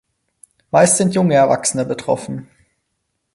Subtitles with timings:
[0.71, 2.49] Meist sind junge Erwachsene betroffen.